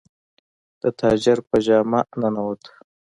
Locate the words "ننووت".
2.19-2.63